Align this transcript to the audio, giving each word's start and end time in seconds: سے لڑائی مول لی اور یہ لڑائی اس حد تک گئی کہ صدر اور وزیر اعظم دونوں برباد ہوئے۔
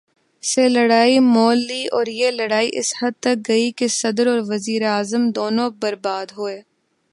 سے 0.43 0.67
لڑائی 0.69 1.19
مول 1.19 1.57
لی 1.57 1.85
اور 1.87 2.07
یہ 2.07 2.31
لڑائی 2.31 2.69
اس 2.73 2.93
حد 3.01 3.11
تک 3.19 3.47
گئی 3.47 3.71
کہ 3.71 3.87
صدر 3.87 4.27
اور 4.27 4.39
وزیر 4.47 4.83
اعظم 4.83 5.29
دونوں 5.35 5.69
برباد 5.81 6.25
ہوئے۔ 6.37 6.61